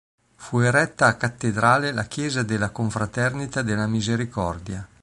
[0.33, 4.87] Fu eretta a cattedrale la chiesa della confraternita della Misericordia.